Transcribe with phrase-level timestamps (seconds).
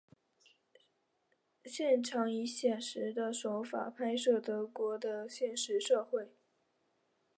[1.63, 6.31] 擅长以写实的手法拍摄德国的现实社会。